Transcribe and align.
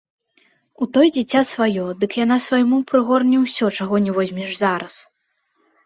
У 0.85 0.87
той 0.97 1.11
дзіця 1.17 1.41
сваё, 1.51 1.85
дык 2.01 2.11
яна 2.23 2.37
свайму 2.47 2.81
прыгорне 2.95 3.37
ўсё, 3.45 3.65
чаго 3.79 3.95
не 4.11 4.21
возьмеш 4.21 4.49
зараз! 4.67 4.93